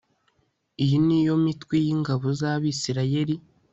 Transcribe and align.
iyi 0.83 0.97
ni 1.05 1.19
yo 1.27 1.35
mitwe 1.45 1.75
y'ingabo 1.85 2.27
z'abisirayeli 2.39 3.35